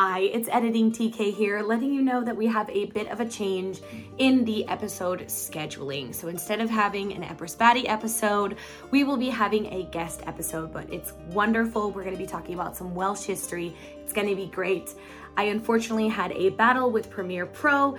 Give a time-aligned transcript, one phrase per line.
[0.00, 3.28] Hi, it's Editing TK here, letting you know that we have a bit of a
[3.28, 3.80] change
[4.18, 6.14] in the episode scheduling.
[6.14, 8.58] So instead of having an Empress Baddie episode,
[8.92, 11.90] we will be having a guest episode, but it's wonderful.
[11.90, 13.74] We're going to be talking about some Welsh history.
[13.96, 14.94] It's going to be great.
[15.36, 17.98] I unfortunately had a battle with Premiere Pro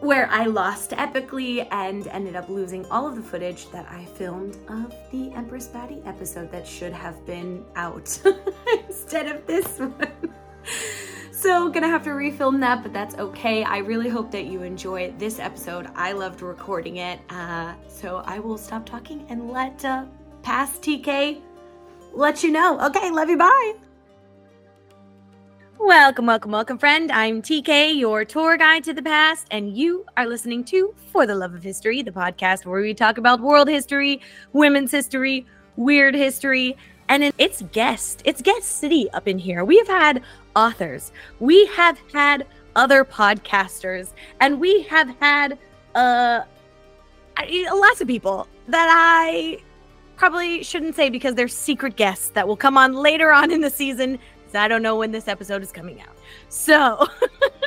[0.00, 4.58] where I lost epically and ended up losing all of the footage that I filmed
[4.68, 8.18] of the Empress Baddie episode that should have been out
[8.88, 10.34] instead of this one.
[11.32, 13.62] So, gonna have to refilm that, but that's okay.
[13.62, 15.86] I really hope that you enjoy this episode.
[15.94, 17.20] I loved recording it.
[17.28, 20.06] Uh, so, I will stop talking and let uh,
[20.42, 21.42] past TK
[22.14, 22.80] let you know.
[22.86, 23.36] Okay, love you.
[23.36, 23.74] Bye.
[25.78, 27.12] Welcome, welcome, welcome, friend.
[27.12, 31.34] I'm TK, your tour guide to the past, and you are listening to For the
[31.34, 34.22] Love of History, the podcast where we talk about world history,
[34.54, 35.46] women's history,
[35.76, 39.64] weird history, and it's guest, it's guest city up in here.
[39.64, 40.22] We have had
[40.54, 45.58] authors, we have had other podcasters, and we have had
[45.94, 46.42] uh
[47.72, 49.58] lots of people that I
[50.16, 53.70] probably shouldn't say because they're secret guests that will come on later on in the
[53.70, 54.18] season
[54.52, 56.16] So I don't know when this episode is coming out.
[56.48, 57.06] So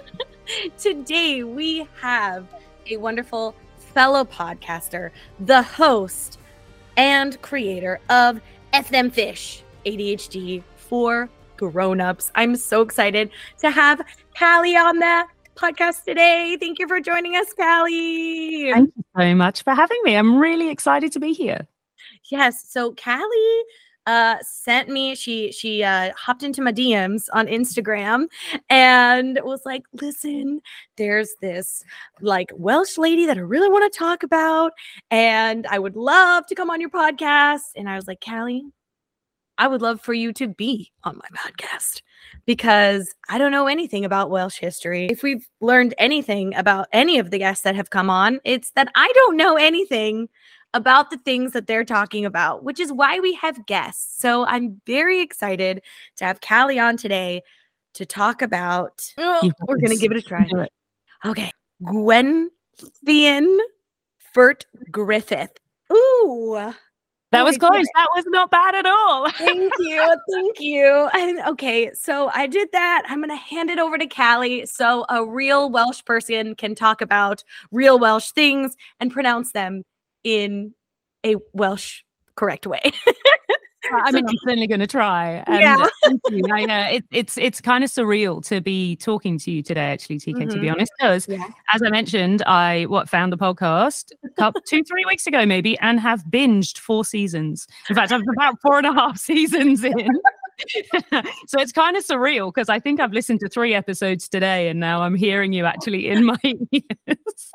[0.78, 2.48] today we have
[2.88, 3.56] a wonderful
[3.94, 6.40] fellow podcaster, the host
[6.98, 8.42] and creator of
[8.74, 12.32] F Them Fish ADHD for grown-ups.
[12.36, 14.02] I'm so excited to have
[14.38, 16.58] Callie on the podcast today.
[16.60, 18.72] Thank you for joining us, Callie.
[18.72, 20.16] Thank you so much for having me.
[20.16, 21.68] I'm really excited to be here.
[22.32, 22.66] Yes.
[22.70, 23.64] So Callie
[24.10, 28.26] uh, sent me she she uh, hopped into my DMs on Instagram
[28.68, 30.62] and was like, "Listen,
[30.98, 31.84] there's this
[32.20, 34.72] like Welsh lady that I really want to talk about,
[35.12, 38.66] and I would love to come on your podcast." And I was like, "Callie,
[39.60, 42.02] I would love for you to be on my podcast."
[42.48, 45.06] Because I don't know anything about Welsh history.
[45.12, 48.92] If we've learned anything about any of the guests that have come on, it's that
[48.96, 50.30] I don't know anything
[50.74, 54.20] about the things that they're talking about, which is why we have guests.
[54.22, 55.82] So I'm very excited
[56.18, 57.42] to have Callie on today
[57.96, 59.02] to talk about.
[59.18, 60.48] Oh, we're going to give it a try.
[61.26, 61.52] Okay.
[61.84, 63.58] Gwenllian
[64.34, 65.58] Furt Griffith.
[65.92, 66.74] Ooh.
[67.32, 67.86] That was close.
[67.94, 69.30] That was not bad at all.
[69.38, 70.18] thank you.
[70.32, 71.10] Thank you.
[71.14, 73.04] And okay, so I did that.
[73.08, 77.02] I'm going to hand it over to Callie so a real Welsh person can talk
[77.02, 79.84] about real Welsh things and pronounce them
[80.24, 80.74] in
[81.26, 82.04] a Welsh
[82.36, 82.82] correct way.
[83.92, 85.44] I mean, I'm certainly going to try.
[85.48, 85.88] And yeah.
[86.52, 90.18] I know it, it's it's kind of surreal to be talking to you today, actually,
[90.18, 90.36] TK.
[90.36, 90.50] Mm-hmm.
[90.50, 90.74] To be mm-hmm.
[90.74, 91.48] honest, because yeah.
[91.74, 94.12] as I mentioned, I what found the podcast
[94.68, 97.68] two three weeks ago maybe, and have binged four seasons.
[97.90, 100.10] In fact, I'm about four and a half seasons in.
[101.48, 104.80] so it's kind of surreal because I think I've listened to three episodes today and
[104.80, 106.40] now I'm hearing you actually in my
[106.72, 107.52] ears.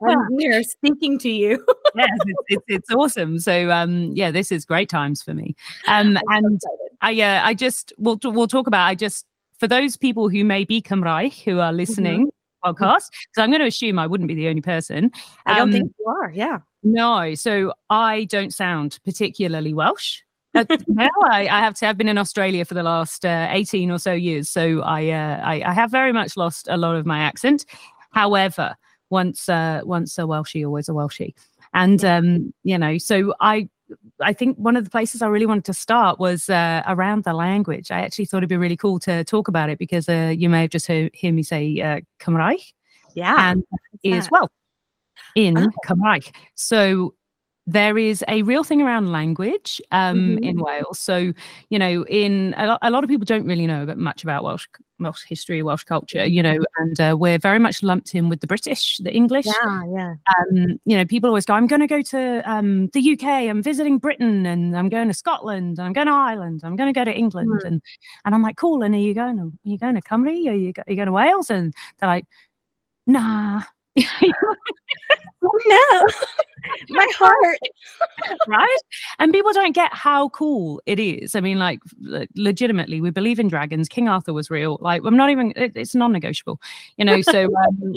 [0.00, 1.64] we're speaking to you.
[1.94, 3.38] yes, it's, it's, it's, awesome.
[3.38, 5.54] So um, yeah, this is great times for me.
[5.86, 6.60] Um, and
[7.00, 9.26] I uh, I just we'll we'll talk about I just
[9.58, 12.20] for those people who may be Cymraeg who are listening.
[12.20, 12.28] Mm-hmm
[12.62, 13.08] podcast.
[13.32, 15.10] So I'm going to assume I wouldn't be the only person.
[15.46, 16.30] I don't um, think you are.
[16.30, 16.58] Yeah.
[16.82, 17.34] No.
[17.34, 20.20] So I don't sound particularly Welsh
[20.54, 21.88] uh, no, I, I, have to.
[21.88, 25.40] I've been in Australia for the last uh, 18 or so years, so I, uh,
[25.44, 27.66] I, I have very much lost a lot of my accent.
[28.10, 28.76] However,
[29.10, 31.34] once uh, once a Welshie, always a Welshie,
[31.74, 33.68] and um, you know, so I
[34.20, 37.32] I think one of the places I really wanted to start was uh, around the
[37.32, 37.90] language.
[37.90, 40.62] I actually thought it'd be really cool to talk about it because uh, you may
[40.62, 42.60] have just heard, hear me say uh, Cymraeg,
[43.14, 43.64] yeah, and
[44.02, 44.50] is well
[45.34, 45.70] in oh.
[45.86, 46.32] Cymraeg.
[46.54, 47.14] So
[47.72, 50.44] there is a real thing around language um, mm-hmm.
[50.44, 50.98] in Wales.
[50.98, 51.32] So,
[51.68, 54.66] you know, in a lot, a lot, of people don't really know much about Welsh
[54.98, 58.46] Welsh history, Welsh culture, you know, and uh, we're very much lumped in with the
[58.46, 59.46] British, the English.
[59.46, 60.14] Yeah, yeah.
[60.36, 63.62] Um, you know, people always go, I'm going to go to um, the UK, I'm
[63.62, 66.98] visiting Britain, and I'm going to Scotland, and I'm going to Ireland, I'm going to
[66.98, 67.66] go to England, mm.
[67.66, 67.82] and
[68.24, 68.82] and I'm like, cool.
[68.82, 69.36] And are you going?
[69.36, 70.28] To, are you going to Cymru?
[70.28, 71.50] Are you, are you going to Wales?
[71.50, 72.26] And they're like,
[73.06, 73.62] nah.
[75.42, 76.06] oh, no,
[76.90, 77.58] my heart.
[78.48, 78.78] right?
[79.18, 81.34] And people don't get how cool it is.
[81.34, 81.80] I mean, like,
[82.34, 83.88] legitimately, we believe in dragons.
[83.88, 84.78] King Arthur was real.
[84.80, 86.60] Like, I'm not even, it, it's non negotiable,
[86.96, 87.22] you know?
[87.22, 87.94] So, um,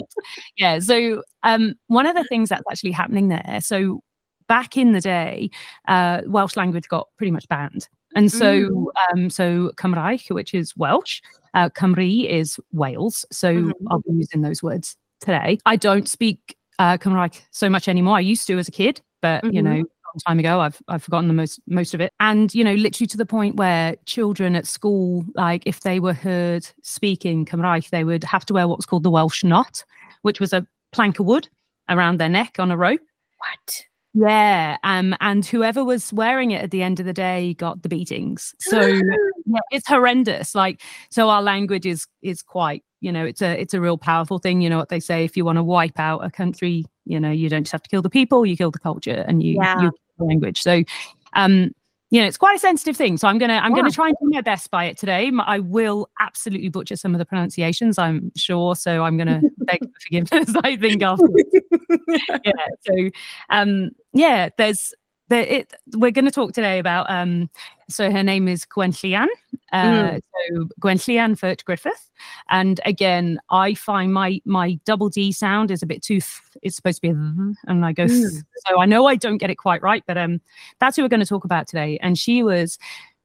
[0.56, 0.78] yeah.
[0.78, 3.58] So, um, one of the things that's actually happening there.
[3.60, 4.02] So,
[4.46, 5.50] back in the day,
[5.88, 7.88] uh, Welsh language got pretty much banned.
[8.14, 8.86] And so, mm.
[9.12, 11.20] um, so Cymraeg, which is Welsh,
[11.54, 13.24] Uh, Cymru is Wales.
[13.30, 13.72] So Mhm.
[13.88, 15.58] I'll be using those words today.
[15.64, 18.16] I don't speak uh, Cymraeg so much anymore.
[18.16, 19.64] I used to as a kid, but you Mhm.
[19.64, 22.12] know, a long time ago, I've I've forgotten the most most of it.
[22.20, 26.12] And you know, literally to the point where children at school, like if they were
[26.14, 29.84] heard speaking Cymraeg, they would have to wear what's called the Welsh knot,
[30.22, 31.48] which was a plank of wood
[31.88, 33.00] around their neck on a rope.
[33.38, 33.84] What?
[34.16, 37.88] Yeah, um, and whoever was wearing it at the end of the day got the
[37.88, 38.54] beatings.
[38.60, 38.80] So
[39.46, 40.54] yeah, it's horrendous.
[40.54, 40.80] Like,
[41.10, 44.60] so our language is is quite, you know, it's a it's a real powerful thing.
[44.60, 47.30] You know what they say: if you want to wipe out a country, you know,
[47.32, 49.74] you don't just have to kill the people, you kill the culture, and you Yeah.
[49.80, 50.62] you kill the language.
[50.62, 50.84] So,
[51.32, 51.72] um,
[52.14, 53.16] you know, it's quite a sensitive thing.
[53.16, 53.78] So I'm gonna I'm Yeah.
[53.78, 55.32] gonna try and do my best by it today.
[55.40, 58.76] I will absolutely butcher some of the pronunciations, I'm sure.
[58.76, 60.54] So I'm gonna beg for forgiveness.
[60.62, 61.26] I think after
[62.44, 62.52] yeah
[62.86, 63.10] so
[63.50, 64.94] um yeah there's
[65.34, 67.50] the it we're going to talk today about um
[67.88, 69.26] so her name is Gwenllian
[69.72, 70.18] uh
[70.50, 72.10] so Gwenllian Furt Griffith
[72.50, 76.76] and again I find my my double D sound is a bit too th- it's
[76.76, 78.42] supposed to be a th- and I go th- Mm.
[78.66, 80.40] so I know I don't get it quite right but um
[80.80, 82.78] that's who we're going to talk about today and she was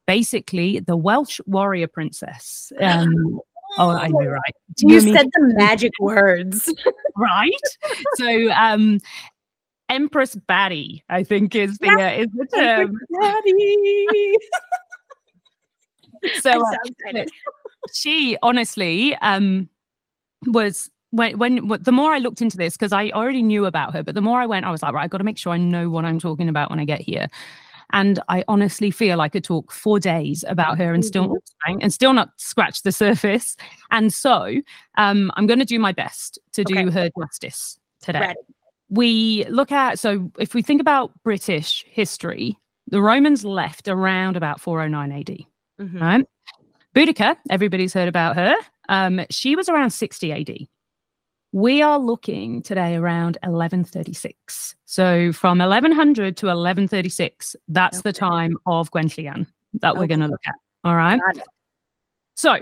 [0.08, 3.40] basically the Welsh warrior princess um
[3.78, 5.14] oh I know right Do You me?
[5.14, 6.74] said the magic words.
[7.16, 7.52] right?
[8.16, 9.00] so um
[9.90, 13.00] Empress Batty, I think is the uh, is the term.
[13.22, 14.36] Daddy.
[16.34, 16.76] So uh,
[17.14, 17.26] so
[17.94, 19.70] she honestly um
[20.48, 24.04] was when when the more I looked into this because I already knew about her,
[24.04, 25.58] but the more I went, I was like, right, I got to make sure I
[25.58, 27.28] know what I'm talking about when I get here.
[27.92, 31.92] And I honestly feel I could talk for days about her and still not and
[31.94, 33.56] still not scratch the surface.
[33.92, 34.56] And so
[34.98, 36.92] um, I'm going to do my best to do Okay.
[36.92, 38.20] her justice today.
[38.20, 38.40] Ready.
[38.90, 42.58] We look at so if we think about British history,
[42.88, 45.46] the Romans left around about 409 AD.
[45.80, 46.02] Mhm.
[46.02, 46.26] Right?
[46.96, 48.56] Boudica, everybody's heard about her.
[48.90, 50.68] Um, she was around 60 AD.
[51.52, 54.76] We are looking today around 1136.
[54.86, 59.48] So from 1100 to 1136, that's the time of Gwenllian
[59.82, 60.56] that we're going to look at.
[60.84, 61.20] All right.
[62.36, 62.58] So,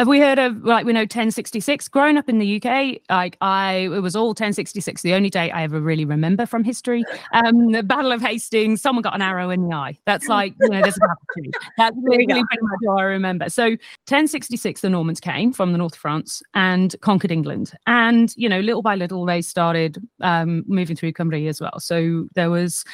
[0.00, 1.88] have we heard of like we know 1066?
[1.88, 5.02] Growing up in the UK, like I, it was all 1066.
[5.02, 7.04] The only date I ever really remember from history.
[7.34, 8.80] Um, the Battle of Hastings.
[8.80, 9.98] Someone got an arrow in the eye.
[10.06, 11.50] That's like you know, there's a battle too.
[11.76, 13.50] That's literally pretty much all I remember.
[13.50, 18.48] So 1066, the Normans came from the north of France and conquered England, and you
[18.48, 21.78] know, little by little, they started um, moving through Cymru as well.
[21.78, 22.84] So there was.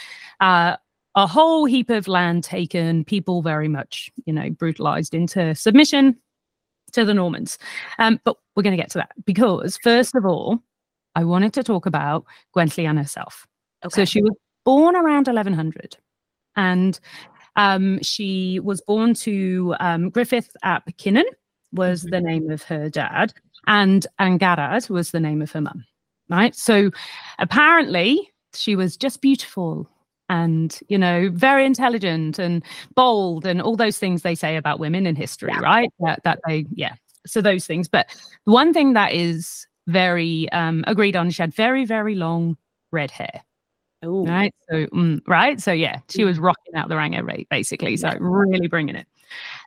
[0.41, 0.77] Uh,
[1.19, 6.15] a whole heap of land taken, people very much, you know, brutalized into submission
[6.97, 7.59] to the Normans.
[7.99, 10.59] Um, but we're going to get to that because, first of all,
[11.15, 13.47] I wanted to talk about Gwenllian herself.
[13.85, 13.95] Okay.
[13.95, 14.35] So she was
[14.65, 15.97] born around 1100
[16.57, 16.99] and
[17.57, 21.25] um, she was born to um, Griffith ap Cynan
[21.73, 22.11] was Mhm.
[22.11, 23.33] the name of her dad
[23.67, 25.85] and Angharad was the name of her mum.
[26.29, 26.55] Right.
[26.55, 26.91] So
[27.39, 29.89] apparently she was just beautiful
[30.29, 32.63] and you know very intelligent and
[32.95, 35.61] bold and all those things they say about women in history Yeah.
[35.61, 35.91] right?
[36.01, 36.95] That, that they yeah
[37.27, 37.89] so those things.
[37.89, 38.07] But
[38.45, 42.57] one thing that is very um agreed on she had very very long
[42.93, 43.43] red hair
[44.05, 44.25] Ooh.
[44.25, 44.55] right?
[44.69, 45.61] So mm, right?
[45.61, 47.97] So yeah she was rocking out the ranger rate basically.
[47.97, 49.07] So really bringing it.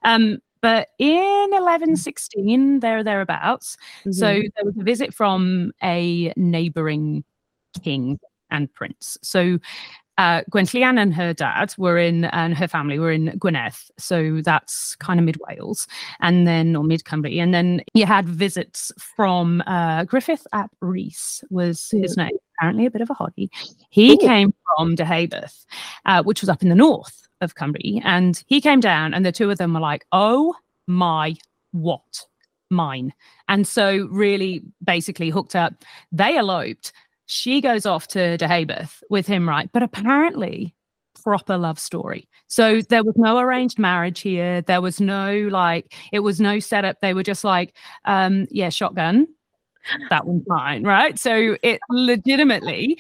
[0.04, 3.78] Um but in 1116 there thereabouts
[4.12, 4.50] so Mhm.
[4.56, 7.24] there was a visit from a neighboring
[7.84, 8.20] king
[8.52, 9.18] and prince.
[9.22, 9.60] So
[10.20, 13.74] uh, Gwenllian and her dad were in, and her family were in Gwynedd.
[13.98, 15.88] So that's kind of mid Wales,
[16.20, 17.42] and then or mid Cymru.
[17.42, 22.38] And then you had visits from uh, Griffith ap Rhys was his name.
[22.58, 23.48] Apparently a bit of a hottie.
[23.90, 24.18] He Ooh.
[24.18, 25.66] came from Deheubarth,
[26.06, 29.32] uh, which was up in the north of Cymru, and he came down, and the
[29.32, 30.54] two of them were like, "Oh
[30.86, 31.36] my,
[31.72, 32.26] what?"
[32.70, 33.14] Mine.
[33.48, 35.74] And so, really, basically hooked up.
[36.12, 36.92] They eloped.
[37.32, 39.70] She goes off to Deheubarth with him, right?
[39.72, 40.74] But apparently,
[41.24, 42.28] proper love story.
[42.48, 44.62] So there was no arranged marriage here.
[44.64, 46.98] There was no like, it was no setup.
[47.02, 49.28] They were just like, um, yeah, shotgun.
[50.10, 51.20] That one's mine, right?
[51.20, 52.98] So it legitimately,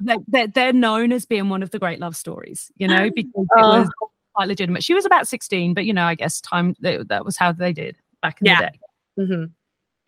[0.00, 3.32] they, they're, they're known as being one of the great love stories, you know, because
[3.36, 3.80] it Oh.
[3.80, 3.90] was
[4.34, 4.82] quite legitimate.
[4.82, 7.74] She was about 16, but you know, I guess time that, that was how they
[7.74, 8.70] did back in Yeah.
[9.16, 9.34] the day.
[9.34, 9.50] Mhm.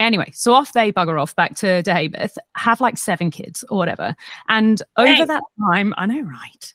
[0.01, 4.15] Anyway, so off they bugger off back to Deheubarth, have like seven kids or whatever.
[4.49, 5.27] And over Dang.
[5.29, 6.75] that time, I know, right?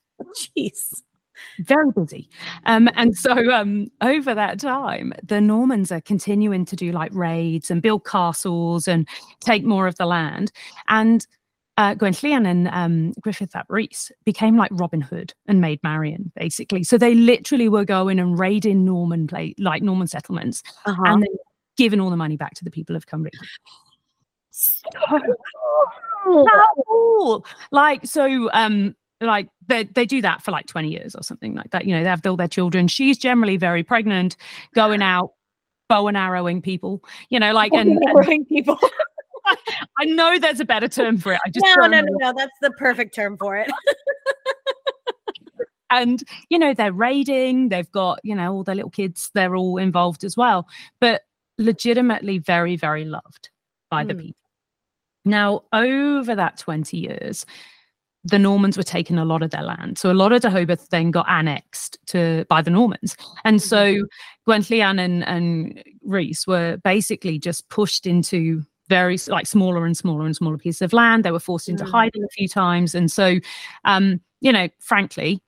[0.58, 1.02] Jeez.
[1.60, 2.30] Very busy.
[2.66, 7.72] Um, and so um, over that time, the Normans are continuing to do like raids
[7.72, 9.08] and build castles and
[9.40, 10.52] take more of the land.
[10.88, 11.26] And
[11.78, 16.84] uh, Gwenllian and um, Griffith ap Rhys became like Robin Hood and Maid Marian, basically.
[16.84, 21.04] So they literally were going and raiding Norman play like Norman settlements Uh-huh.
[21.06, 21.30] and then
[21.80, 23.30] given all the money back to the people of Cymru.
[25.08, 25.22] How
[26.86, 27.46] cool.
[27.72, 31.72] Like, so, um, like they, they do that for like 20 years or something like
[31.72, 31.86] that.
[31.86, 32.90] You know, they have all their children.
[32.90, 34.36] She's generally very pregnant,
[34.76, 35.32] going out,
[35.88, 38.78] bow and arrowing people, you know, like, and, and people.
[39.98, 41.40] I know there's a better term for it.
[41.46, 42.34] I just no, no, no, no.
[42.38, 43.72] That's the perfect term for it.
[45.90, 49.78] and you know they're raiding they've got you know all their little kids they're all
[49.78, 50.68] involved as well
[51.00, 51.24] but
[51.60, 53.50] legitimately very very loved
[53.92, 54.22] by the Mm.
[54.22, 54.50] people
[55.26, 57.46] now over that 20 years
[58.24, 61.12] the normans were taking a lot of their land so a lot of Deheubarth then
[61.12, 64.06] got annexed to by the normans and so
[64.48, 70.36] Gwenllian and and Rhys were basically just pushed into very like smaller and smaller and
[70.36, 71.92] smaller pieces of land they were forced into Mm.
[71.92, 73.36] hiding a few times and so
[73.86, 75.42] um you know frankly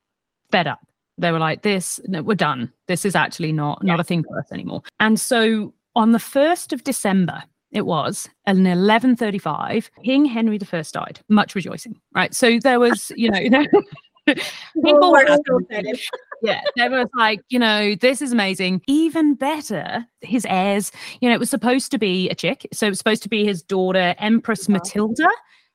[0.51, 0.79] fed up.
[1.17, 2.71] They were like, "This, no, we're done.
[2.87, 6.73] This is actually not not a thing for us anymore." And so, on the first
[6.73, 11.19] of December, it was in 1135, King Henry I died.
[11.29, 12.33] Much rejoicing, right?
[12.35, 13.39] So there was, you know,
[14.27, 15.99] people We're were so excited.
[16.41, 18.81] yeah, there was like, you know, this is amazing.
[18.87, 20.91] Even better, his heirs.
[21.21, 23.45] You know, it was supposed to be a chick, so it was supposed to be
[23.45, 24.73] his daughter, Empress Wow.
[24.73, 25.29] Matilda,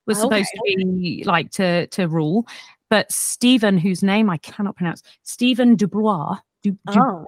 [0.06, 0.62] was supposed to
[0.94, 2.46] be like to to rule.
[2.88, 7.26] But Stephen, whose name I cannot pronounce, Stephen Dubois, Du, Du, Oh,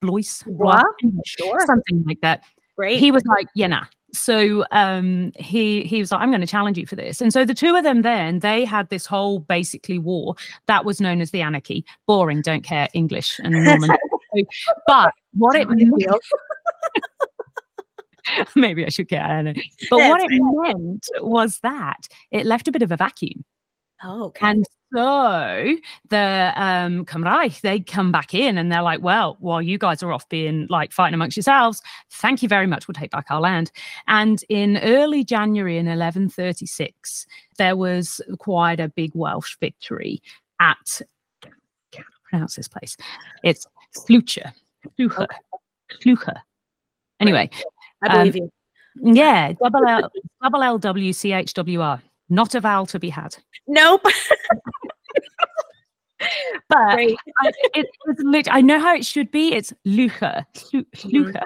[0.00, 0.42] Blois?
[0.46, 0.82] Blois,
[1.24, 1.60] sure.
[1.66, 2.42] something like that.
[2.76, 2.98] Great.
[2.98, 3.84] He was like, yeah, nah.
[4.12, 7.20] So um, he he was like, I'm going to challenge you for this.
[7.20, 10.34] And so the two of them then they had this whole basically war
[10.66, 11.84] that was known as the anarchy.
[12.06, 13.90] Boring, don't care English and Norman.
[14.86, 16.04] But what it meant,
[18.54, 19.62] maybe I should get I don't know.
[19.90, 23.44] But what it meant was that it left a bit of a vacuum.
[24.04, 24.46] oh, okay.
[24.46, 25.76] And so
[26.08, 30.12] the um Cymraeg, they come back in and they're like, well, while you guys are
[30.12, 32.88] off being like fighting amongst yourselves, thank you very much.
[32.88, 33.70] We'll take back our land.
[34.06, 37.26] And in early January in 1136,
[37.58, 40.22] there was quite a big Welsh victory
[40.60, 41.02] at,
[41.92, 42.96] can't pronounce this place.
[43.44, 43.66] It's
[44.08, 44.52] Llwchwr.
[44.98, 45.26] Llwchwr.
[46.02, 46.36] Llwchwr.
[47.20, 47.50] Anyway,
[48.02, 48.50] I believe you.
[49.02, 50.10] yeah, double L,
[50.42, 52.02] double L W C H W R.
[52.30, 53.36] Not a vowel to be had.
[53.66, 54.04] Nope.
[56.68, 57.18] But Great.
[57.42, 59.52] I, it, it's lit- I know how it should be.
[59.54, 61.32] It's Lucha, Lu- Mhm.
[61.32, 61.42] Lucha.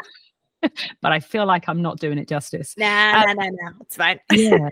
[1.00, 2.74] but I feel like I'm not doing it justice.
[2.76, 2.86] Nah,
[3.20, 3.70] Uh, nah, nah, nah.
[3.80, 4.20] It's fine.
[4.30, 4.68] Yeah.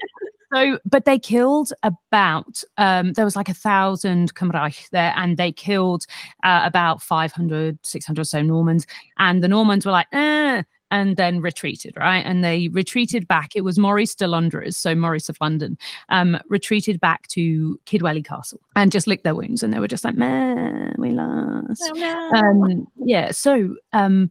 [0.55, 5.51] so, but they killed about, um, there was like a thousand Cymraeg there, and they
[5.53, 6.07] killed
[6.45, 8.87] uh, about 500, 600 or so Normans.
[9.19, 12.25] And the Normans were like, eh, and then retreated, right?
[12.25, 13.55] And they retreated back.
[13.55, 15.79] It was Maurice de Londres, so Maurice of London,
[16.09, 19.63] um, retreated back to Kidwelly Castle and just licked their wounds.
[19.63, 21.83] And they were just like, man, we lost.
[21.85, 22.31] Oh, no.
[22.35, 23.31] Um, yeah.
[23.31, 24.31] So um,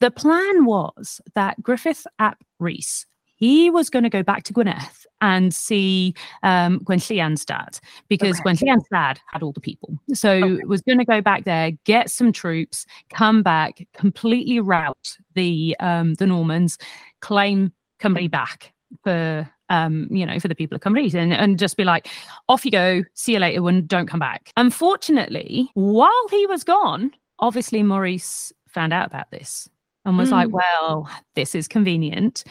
[0.00, 3.06] the plan was that Griffith ap Rhys,
[3.36, 8.50] he was going to go back to Gwynedd and see um, Gwenllian's dad because Okay.
[8.50, 9.98] Gwenllian's dad had all the people.
[10.12, 10.64] So Okay.
[10.64, 16.14] was going to go back there, get some troops, come back, completely rout the um,
[16.14, 16.78] the Normans,
[17.20, 18.72] claim Cymru back
[19.02, 22.08] for um, you know, for the people of Cymru and, and just be like,
[22.50, 24.52] off you go, see you later, and don't come back.
[24.58, 29.68] Unfortunately, while he was gone, obviously Maurice found out about this
[30.04, 30.52] and was like, Mm.
[30.52, 32.44] well, this is convenient.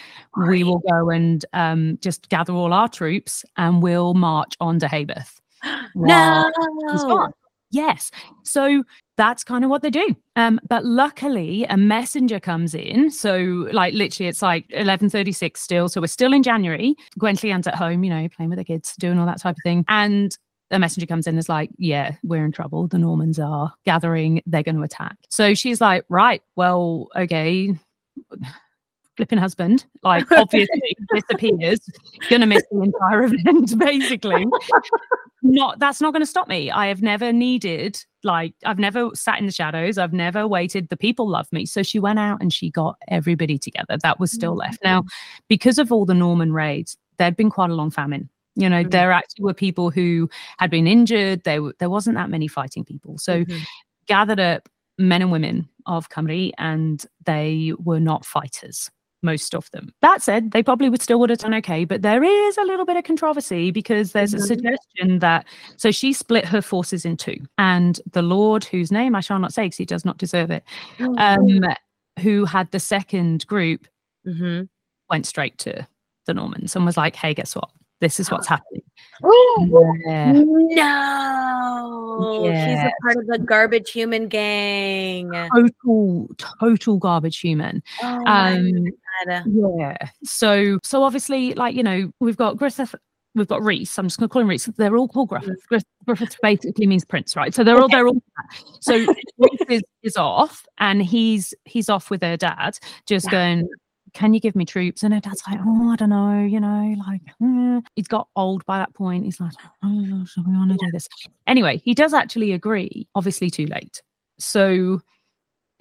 [0.48, 4.88] We will go and um, just gather all our troops and we'll march on to
[4.88, 5.39] Haybeth.
[5.95, 6.51] no.
[7.72, 8.12] Yes.
[8.43, 8.83] So
[9.17, 10.15] that's kind of what they do.
[10.36, 13.10] Um, but luckily, a messenger comes in.
[13.10, 15.89] So, like, literally, it's like 11:36 still.
[15.89, 16.95] So we're still in January.
[17.19, 19.86] Gwenllian's at home, you know, playing with the kids, doing all that type of thing.
[19.88, 20.38] And
[20.74, 22.88] a messenger comes in and is like, "Yeah, we're in trouble.
[22.88, 24.42] The Normans are gathering.
[24.46, 27.75] They're going to attack." So she's like, "Right, well, okay."
[29.15, 31.80] Flipping husband, like obviously disappears,
[32.32, 34.48] gonna miss the entire event, basically.
[35.44, 36.72] Not that's not going to stop me.
[36.72, 39.98] I have never needed like i've never sat in the shadows.
[39.98, 40.89] I've never waited.
[40.89, 41.65] The people love me.
[41.65, 43.98] So she went out and she got everybody together.
[44.01, 44.60] That was still mm.
[44.60, 44.84] left.
[44.84, 45.03] Now
[45.50, 48.91] because of all the norman raids there'd been quite a long famine you know Mhm.
[48.91, 50.29] there actually were people who
[50.60, 53.63] had been injured there there wasn't that many fighting people so Mhm.
[54.07, 58.89] gathered up men and women of Cymru and they were not fighters
[59.25, 59.89] most of them.
[60.01, 62.86] That said, they probably would still would have done okay, but there is a little
[62.86, 64.48] bit of controversy because there's a Mhm.
[64.48, 65.45] suggestion that
[65.77, 69.53] so she split her forces in two, and the Lord, whose name I shall not
[69.53, 70.63] say because he does not deserve it,
[71.17, 71.62] um,
[72.19, 73.88] who had the second group
[74.27, 74.67] Mhm.
[75.10, 75.88] went straight to
[76.25, 77.69] the Normans and was like, "Hey, guess what?
[78.03, 78.81] This is what's happening.
[79.24, 80.33] Yeah.
[80.33, 85.31] No, she's a part of the garbage human gang.
[85.55, 86.27] Total,
[86.60, 87.81] total garbage human.
[88.03, 88.88] Oh Um,
[89.48, 89.95] Yeah.
[90.25, 92.93] So so obviously, like, you know, we've got Griffith,
[93.36, 93.98] we've got Rhys.
[93.98, 94.65] I'm just gonna call him Rhys.
[94.65, 95.65] They're all called Griffith.
[95.69, 97.53] Griff- Griffith basically means prince, right?
[97.53, 98.22] So they're all they're all
[98.81, 98.98] so
[99.38, 103.31] Rhys is, is off and he's he's off with her dad, just Yeah.
[103.31, 103.69] going,
[104.13, 105.03] Can you give me troops?
[105.03, 108.65] And her dad's like, Oh, I don't know, you know, like "Hmm." he's got old
[108.65, 109.25] by that point.
[109.25, 109.53] He's like,
[109.84, 111.08] Oh, so we want to do this.
[111.48, 114.01] Anyway, he does actually agree, obviously too late.
[114.39, 115.01] So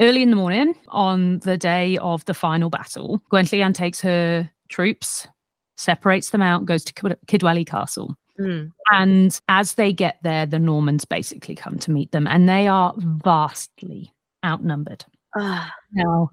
[0.01, 5.29] Early in the morning, on the day of the final battle, Gwenllian takes her troops,
[5.77, 8.17] separates them out, goes to Kid- Kidwelly Castle.
[8.41, 8.73] Mm.
[8.91, 12.95] And as they get there, the Normans basically come to meet them, and they are
[12.97, 14.13] vastly
[14.45, 15.05] outnumbered.
[15.37, 16.31] Ah, Now,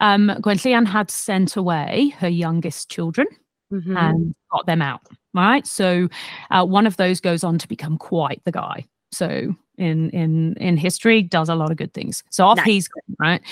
[0.00, 3.26] um, Gwenllian had sent away her youngest children
[3.72, 3.96] mhm.
[3.98, 5.00] and got them out.
[5.32, 5.66] Right.
[5.66, 6.08] So
[6.50, 8.86] uh, one of those goes on to become quite the guy.
[9.12, 12.22] So in in in history, does a lot of good things.
[12.30, 12.66] So off Nice.
[12.66, 13.42] he's going, right.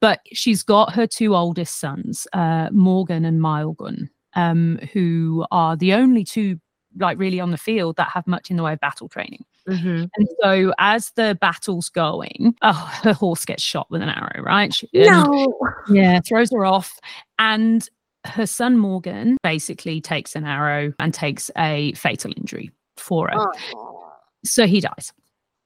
[0.00, 5.94] But she's got her two oldest sons, uh, Morgan and Maelgwn, um, who are the
[5.94, 6.60] only two
[6.98, 9.44] like really on the field that have much in the way of battle training.
[9.68, 10.08] Mhm.
[10.16, 14.72] And so as the battle's going, oh, her horse gets shot with an arrow, right?
[14.72, 15.52] She- No.
[15.88, 16.98] yeah, throws her off.
[17.38, 17.88] And
[18.24, 23.34] her son Morgan basically takes an arrow and takes a fatal injury for her.
[23.74, 24.12] Oh.
[24.44, 25.12] So he dies.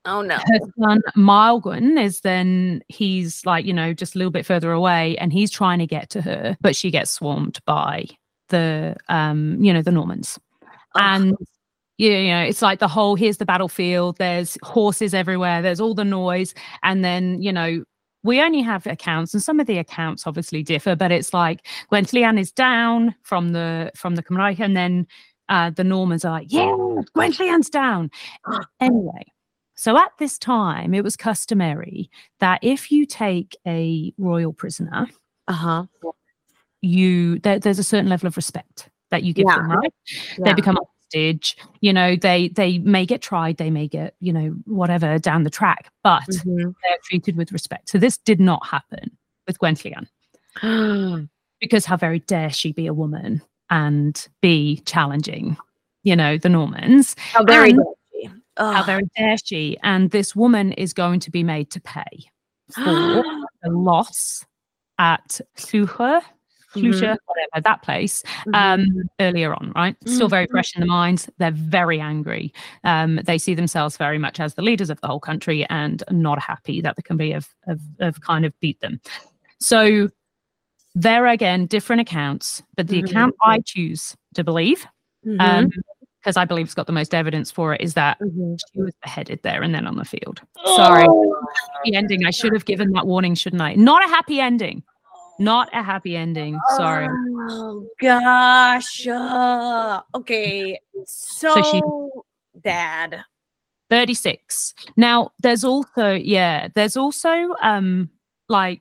[0.07, 0.37] oh no.
[0.37, 5.17] Her son Maelgwn is then he's like, you know, just a little bit further away
[5.19, 8.07] and he's trying to get to her, but she gets swarmed by
[8.49, 10.39] the um, you know, the Normans.
[10.95, 11.03] Ugh.
[11.03, 11.37] And
[12.01, 16.05] you know, it's like the whole here's the battlefield, there's horses everywhere, there's all the
[16.05, 17.85] noise, and then, you know,
[18.23, 22.39] we only have accounts, and some of the accounts obviously differ, but it's like Gwenllian
[22.41, 25.07] is down from the from the Cymraeg, and then
[25.51, 26.71] uh, the Normans are like, yeah,
[27.15, 28.11] Gwenllian's down.
[28.81, 29.25] anyway,
[29.75, 35.07] so at this time, it was customary that if you take a royal prisoner,
[35.49, 35.85] Uh-huh.
[36.81, 39.57] you there, there's a certain level of respect that you give Yeah.
[39.57, 39.93] them, right?
[40.45, 40.79] They become
[41.11, 41.57] hostage.
[41.81, 45.51] You know, they they may get tried, they may get you know whatever down the
[45.51, 46.75] track, but Mhm.
[46.83, 47.89] they're treated with respect.
[47.89, 50.07] So this did not happen with Gwenllian
[51.61, 55.57] because how very dare she be a woman and be challenging,
[56.03, 57.17] you know, the Normans?
[57.19, 57.81] How very And-.
[58.57, 59.79] How very dare she?
[59.83, 62.29] And this woman is going to be made to pay
[62.75, 63.25] for
[63.63, 64.45] the loss
[64.99, 65.41] at
[66.75, 68.55] Llwchwr, Llwchwr, whatever that place, Mhm.
[68.55, 68.87] um,
[69.21, 69.97] earlier on, right?
[70.07, 70.51] Still very Mhm.
[70.51, 71.29] fresh in the minds.
[71.39, 72.53] They're very angry.
[72.85, 76.41] Um, they see themselves very much as the leaders of the whole country and not
[76.41, 79.01] happy that the Cymry have, have, have kind of beat them.
[79.59, 80.09] So
[80.95, 83.11] there are again different accounts, but the Mhm.
[83.11, 84.87] account I choose to believe,
[85.27, 85.41] Mhm.
[85.41, 85.71] um,
[86.21, 88.59] because I believe it's got the most evidence for it, is that Mhm.
[88.73, 90.41] she was beheaded there and then on the field.
[90.77, 91.47] Sorry, Oh.
[91.77, 92.25] happy ending.
[92.27, 93.75] I should have given that warning, shouldn't I?
[93.75, 94.83] Not a happy ending.
[95.41, 96.61] Not a happy ending.
[96.77, 97.09] Sorry.
[97.51, 99.07] Oh gosh.
[99.09, 100.79] uh, okay.
[101.07, 103.25] So, So she- bad.
[103.91, 108.09] 36 now there's also yeah there's also um
[108.49, 108.81] like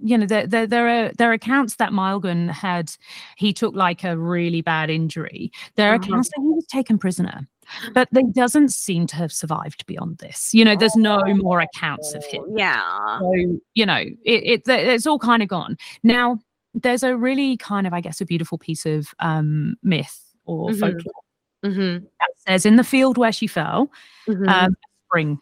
[0.00, 2.92] you know there, there there are there are accounts that Maelgwn had
[3.36, 6.04] he took like a really bad injury there are Uh-huh.
[6.04, 7.48] accounts that he was taken prisoner
[7.94, 12.14] but they doesn't seem to have survived beyond this you know there's no more accounts
[12.14, 13.18] of him Yeah.
[13.18, 13.32] so
[13.74, 16.38] you know it, it it's all kind of gone now
[16.74, 20.80] there's a really kind of i guess a beautiful piece of um myth or Mhm.
[20.80, 21.22] folklore
[21.64, 22.04] Mm-hmm.
[22.04, 23.90] that says in the field where she fell
[24.28, 24.48] Mm-hmm.
[24.48, 24.76] um,
[25.08, 25.38] spring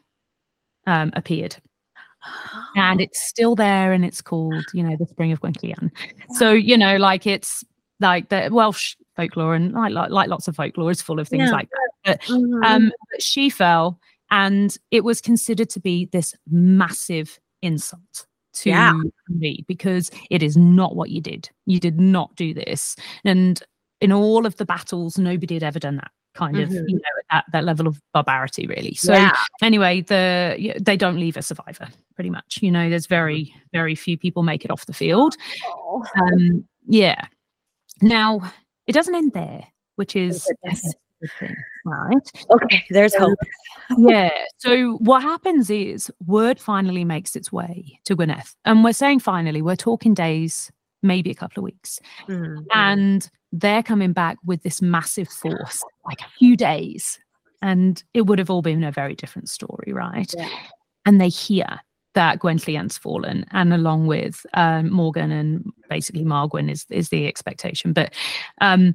[0.86, 1.56] um, appeared
[2.76, 5.90] and it's still there and it's called you know the spring of Gwenllian
[6.36, 7.64] so you know like it's
[8.00, 11.48] like the Welsh folklore and like like, like lots of folklore is full of things
[11.48, 11.52] Yeah.
[11.56, 12.20] like that But
[12.64, 13.98] um but she fell
[14.30, 18.92] and it was considered to be this massive insult to Yeah.
[19.28, 21.50] me because it is not what you did.
[21.66, 22.94] You did not do this.
[23.24, 23.60] And
[24.00, 26.84] in all of the battles nobody had ever done that kind of Mhm.
[26.88, 28.94] you know at that level of barbarity really.
[28.94, 29.32] So yeah.
[29.62, 32.58] anyway the they don't leave a survivor pretty much.
[32.60, 35.36] You know there's very very few people make it off the field.
[35.66, 37.26] Oh, um yeah.
[38.02, 38.40] Now
[38.86, 40.46] it doesn't end there which is
[41.38, 41.40] goodness.
[41.40, 42.84] guess, a good thing, right Okay.
[42.90, 43.38] There's hope.
[43.98, 49.20] yeah so what happens is word finally makes its way to Gwynedd and we're saying
[49.20, 52.64] finally we're talking days maybe a couple of weeks Mhm.
[52.74, 57.18] and they're coming back with this massive force like a few days
[57.60, 60.48] and it would have all been a very different story right Yeah.
[61.04, 61.66] and they hear
[62.14, 67.92] that Gwenllian's fallen and along with um, Morgan and basically Maelgwn is is the expectation
[67.92, 68.14] but
[68.62, 68.94] um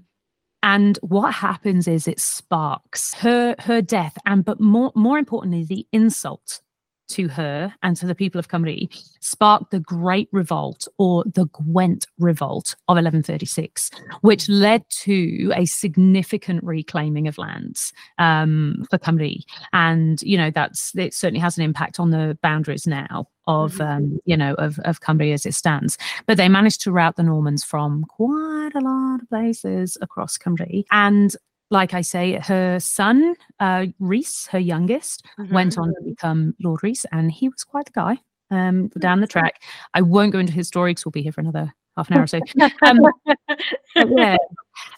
[0.64, 5.88] and what happens is it sparks her her death and but more more importantly the
[5.92, 6.62] insult
[7.10, 8.88] to her and to the people of Cymru
[9.20, 13.92] sparked the Great Revolt or the Gwent Revolt of 1136,
[14.22, 19.36] which led to a significant reclaiming of lands um, for Cymru.
[19.74, 23.96] And, you know, that's it certainly has an impact on the boundaries now of, Mhm.
[23.98, 25.98] um, you know, of, of Cymru as it stands.
[26.28, 30.84] But they managed to rout the Normans from quite a lot of places across Cymru.
[30.92, 31.36] And
[31.70, 35.82] like I say, her son, uh, Rhys, her youngest, went Mhm.
[35.84, 38.18] on to become Lord Rhys, and he was quite the guy
[38.52, 39.62] um, down the track.
[39.94, 42.24] I won't go into his story because we'll be here for another half an hour
[42.24, 42.40] or so.
[42.82, 43.60] Um, but
[44.18, 44.38] yeah.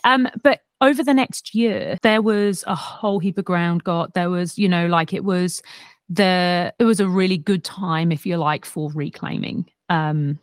[0.05, 4.13] Um, but over the next year, there was a whole heap of ground got.
[4.13, 5.61] There was, you know, like it was
[6.09, 10.39] the it was a really good time, if you like, for reclaiming um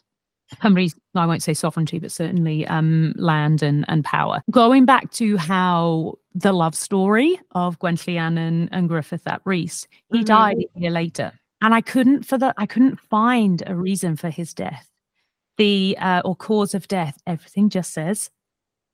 [0.63, 4.41] Cymru's, I won't say sovereignty, but certainly um, land and, and power.
[4.51, 10.21] Going back to how the love story of Gwenllian and, and Griffith ap Rhys, he
[10.21, 10.25] Mhm.
[10.25, 11.33] died a year later.
[11.61, 14.89] And I couldn't for the I couldn't find a reason for his death.
[15.57, 17.21] The uh, or cause of death.
[17.27, 18.31] Everything just says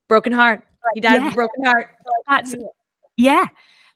[0.08, 0.66] Broken heart.
[0.94, 1.30] He died Yeah.
[1.30, 1.90] a broken heart.
[2.28, 2.54] that's
[3.16, 3.46] yeah.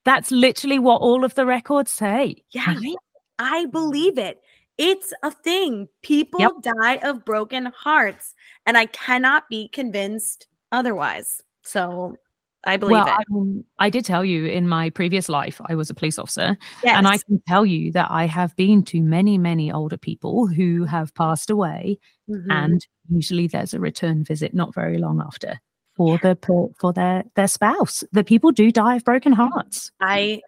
[0.05, 2.37] That's literally what all of the records say.
[2.53, 2.95] Yeah, right?
[3.39, 4.41] I believe it.
[4.79, 5.89] It's a thing.
[6.03, 6.53] People Yep.
[6.63, 8.35] die of broken hearts,
[8.67, 11.43] and I cannot be convinced otherwise.
[11.63, 12.17] So
[12.65, 13.11] I believe well, it.
[13.11, 16.57] I, mean, I did tell you in my previous life I was a police officer,
[16.83, 16.97] yes.
[16.97, 20.85] And I can tell you that I have been to many, many older people who
[20.85, 22.47] have passed away, Mhm.
[22.51, 25.61] and usually there's a return visit not very long after
[25.97, 28.05] for the per- for their their spouse.
[28.13, 29.91] The people do die of broken hearts.
[30.01, 30.41] I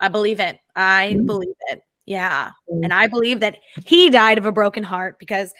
[0.00, 0.58] I believe it.
[0.76, 1.26] I Mm.
[1.26, 1.82] believe it.
[2.06, 2.50] Yeah.
[2.72, 2.84] Mm.
[2.84, 5.52] And I believe that he died of a broken heart because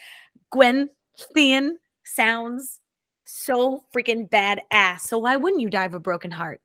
[0.50, 0.88] Gwen
[1.34, 1.72] Thean
[2.04, 2.80] sounds
[3.24, 5.00] so freaking badass.
[5.00, 6.60] So why wouldn't you die of a broken heart?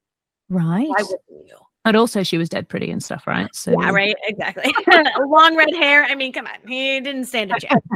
[0.49, 0.87] Right.
[0.87, 1.57] Why wouldn't you?
[1.83, 3.49] But also she was dead pretty and stuff, right?
[3.55, 4.15] So Yeah, right.
[4.27, 4.71] Exactly.
[5.19, 6.03] Long red hair.
[6.03, 6.67] I mean, come on.
[6.67, 7.83] He didn't stand a chance.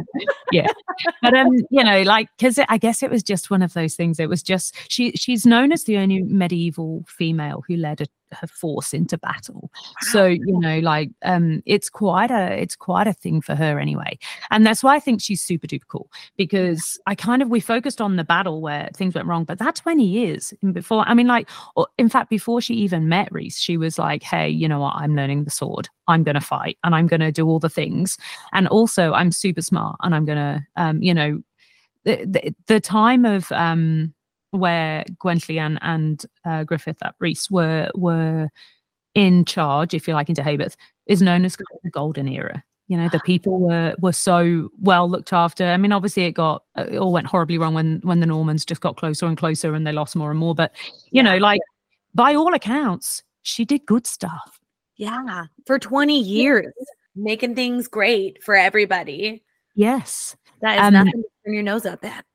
[0.51, 0.67] Yeah,
[1.21, 4.19] but um, you know, like because I guess it was just one of those things.
[4.19, 8.47] It was just she she's known as the only medieval female who led a, her
[8.47, 9.71] force into battle.
[10.11, 14.17] So you know, like um, it's quite a it's quite a thing for her anyway,
[14.51, 18.01] and that's why I think she's super duper cool because I kind of we focused
[18.01, 21.03] on the battle where things went wrong, but that twenty years before.
[21.07, 24.49] I mean, like or in fact, before she even met Rhys, she was like, "Hey,
[24.49, 24.95] you know what?
[24.95, 25.89] I'm learning the sword.
[26.07, 28.17] I'm to fight, and I'm to do all the things."
[28.53, 31.41] and also i'm super smart and i'm gonna um you know
[32.03, 34.13] the, the, the time of um
[34.51, 38.49] where Gwenllian and uh, Griffith ap Rhys were were
[39.13, 40.75] in charge, if you like, into Haybeth,
[41.07, 42.63] is known as the golden era.
[42.87, 45.65] You know, the people were were so well looked after.
[45.65, 48.81] I mean, obviously, it got it all went horribly wrong when when the Normans just
[48.81, 50.53] got closer and closer, and they lost more and more.
[50.53, 50.71] But
[51.09, 51.61] you know, like
[52.13, 54.59] by all accounts, she did good stuff.
[54.97, 55.45] Yeah.
[55.65, 56.73] For 20 years,
[57.15, 59.43] making things great for everybody.
[59.75, 60.35] Yes.
[60.61, 62.25] That is Um, nothing to turn your nose up at.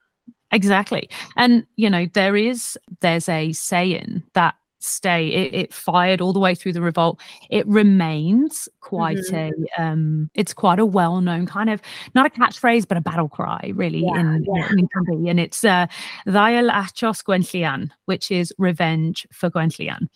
[0.53, 1.09] Exactly.
[1.37, 6.41] And you know, there is there's a saying that stay it, it fired all the
[6.41, 7.21] way through the revolt.
[7.51, 11.83] It remains quite a um it's quite a well-known kind of
[12.15, 14.71] not a catchphrase, but a battle cry, really, Yeah, in, yeah.
[14.71, 15.29] in.
[15.29, 15.87] And it's uh
[16.27, 20.09] Ddail Achos Gwenllian, which is revenge for Gwenllian.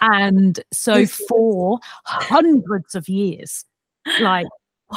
[0.00, 3.64] And so for hundreds of years,
[4.20, 4.46] like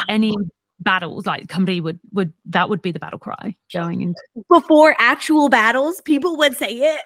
[0.08, 0.36] any
[0.80, 5.50] battles, like Cymru would would that would be the battle cry going into Before actual
[5.50, 7.02] battles, people would say it.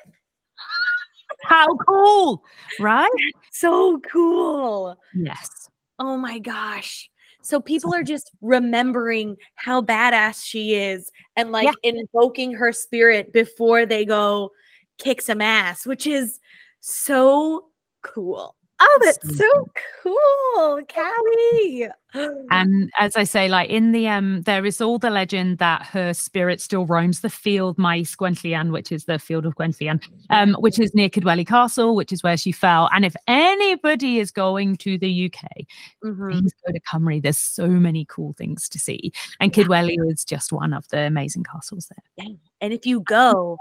[1.43, 2.43] How cool,
[2.79, 3.09] right?
[3.51, 4.97] So cool.
[5.13, 5.69] Yes.
[5.99, 7.09] Oh my gosh.
[7.41, 13.85] So people are just remembering how badass she is and like invoking her spirit before
[13.85, 14.51] they go
[14.97, 16.39] kick some ass, which is
[16.79, 17.65] so
[18.01, 18.55] cool.
[18.79, 19.69] Oh, that's so
[20.03, 21.87] cool, Callie.
[22.51, 26.13] And as I say, like in the um, there is all the legend that her
[26.13, 30.77] spirit still roams the field Maes Gwenllian, which is the field of Gwenllian, um, which
[30.77, 32.87] is near Kidwelly Castle, which is where she fell.
[32.93, 35.65] And if anybody is going to the UK,
[36.03, 36.31] Mhm.
[36.31, 37.19] please go to Cymru.
[37.19, 41.45] There's so many cool things to see, and Kidwelly is just one of the amazing
[41.45, 42.27] castles there.
[42.61, 43.57] And if you go,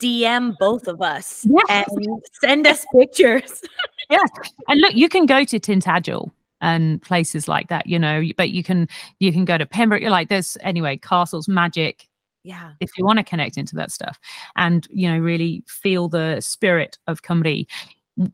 [0.00, 1.88] DM both of us Yes.
[1.92, 3.62] and send us pictures.
[4.10, 4.18] Yeah.
[4.66, 8.64] And look, you can go to Tintagel and places like that, you know, but you
[8.64, 8.88] can
[9.20, 10.00] you can go to Pembroke.
[10.02, 12.08] You're like there's anyway castles, magic.
[12.42, 12.72] Yeah.
[12.80, 14.18] If you want to connect into that stuff,
[14.56, 17.66] and you know, really feel the spirit of Cymru.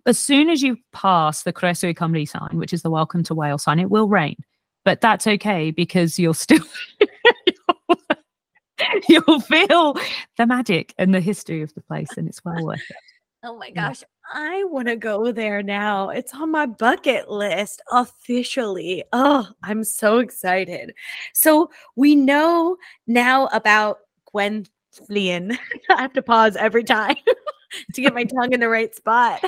[0.06, 3.64] As soon as you pass the Croeso Cymru sign, which is the Welcome to Wales
[3.64, 4.36] sign, it will rain,
[4.82, 6.64] but that's okay because you'll still
[9.08, 9.96] you'll feel
[10.36, 12.96] the magic and the history of the place, and it's well worth it.
[13.44, 16.08] Oh my gosh, I want to go there now.
[16.08, 19.04] It's on my bucket list officially.
[19.12, 20.94] Oh, I'm so excited.
[21.32, 23.98] So we know now about
[24.32, 25.56] Gwen Flynn.
[25.90, 27.16] I have to pause every time
[27.94, 29.44] to get my tongue in the right spot.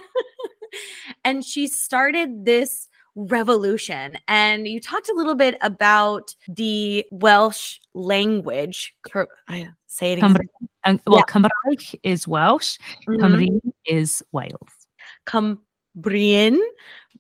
[1.25, 4.19] and she started this revolution.
[4.29, 8.95] And you talked a little bit about the Welsh language.
[9.49, 10.35] I say it again.
[10.35, 13.21] Cymru, and well, Cymraeg is Welsh, Mhm.
[13.21, 14.87] Cymru is Wales.
[15.27, 16.61] Cumbrian.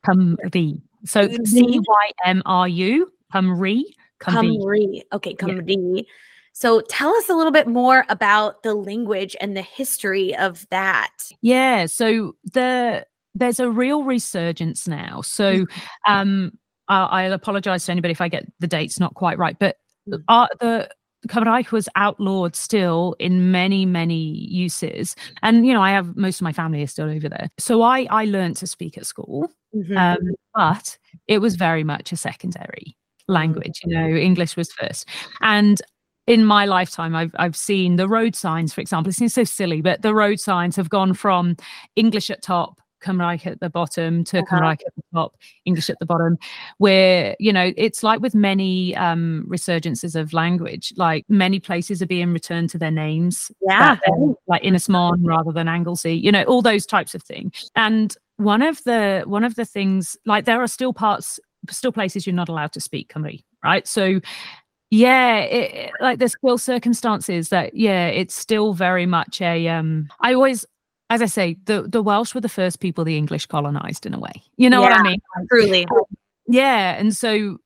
[0.07, 0.81] Cymru.
[1.05, 1.29] So.
[1.45, 3.83] C Y M R U, Cymru,
[4.21, 4.59] Cymru.
[4.59, 5.03] Cymru.
[5.13, 5.47] Okay, Yeah.
[5.47, 6.07] Cymru.
[6.53, 11.31] So tell us a little bit more about the language and the history of that.
[11.41, 13.07] Yeah, so the
[13.39, 15.21] there's a real resurgence now.
[15.23, 16.13] So Mm-hmm.
[16.13, 16.53] um
[16.89, 19.77] I, I'll apologize to anybody if I get the dates not quite right, but
[20.09, 20.25] Mm.
[20.29, 20.89] uh, the
[21.29, 24.15] Cymraeg was outlawed still in many many
[24.49, 27.49] uses, and you know I have most of my family is still over there.
[27.59, 29.97] So I I learned to speak at school, Mhm.
[29.99, 30.97] um, but
[31.27, 32.97] it was very much a secondary
[33.27, 33.81] language.
[33.85, 35.07] You know, English was first,
[35.43, 35.83] and
[36.27, 39.11] in my lifetime, I've I've seen the road signs, for example.
[39.11, 41.57] It seems so silly, but the road signs have gone from
[41.97, 44.57] English at top, Cymraeg at the bottom, to Uh-huh.
[44.57, 46.39] Cymraeg at the top, English at the bottom.
[46.79, 52.07] Where you know, it's like with many um, resurgences of language, like many places are
[52.07, 53.97] being returned to their names yeah.
[54.47, 57.71] like Ynys Môn rather than Anglesey, you know, all those types of things.
[57.77, 62.27] And one of the one of the things, like there are still parts, still places
[62.27, 63.87] you're not allowed to speak Cymru, right?
[63.87, 64.21] So
[64.91, 70.33] yeah, it- like there's still circumstances that yeah, it's still very much a um I
[70.35, 70.65] always
[71.11, 74.19] as I say, the the Welsh were the first people the English colonized in a
[74.19, 74.43] way.
[74.57, 75.21] You know what I mean?
[75.51, 75.87] Truly.
[76.47, 77.59] yeah and so